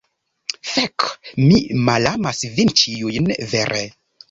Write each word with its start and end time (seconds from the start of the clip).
Fek, 0.69 1.05
mi 1.43 1.59
malamas 1.91 2.41
vin 2.57 2.75
ĉiujn! 2.83 3.31
Vere! 3.55 3.87